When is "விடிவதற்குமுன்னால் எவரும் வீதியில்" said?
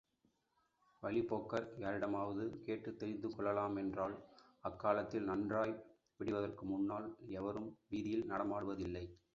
6.19-8.29